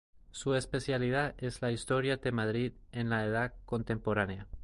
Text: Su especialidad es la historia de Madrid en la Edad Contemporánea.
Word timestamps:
Su 0.31 0.55
especialidad 0.55 1.35
es 1.37 1.61
la 1.61 1.69
historia 1.69 2.17
de 2.17 2.31
Madrid 2.31 2.71
en 2.91 3.11
la 3.11 3.23
Edad 3.23 3.53
Contemporánea. 3.65 4.47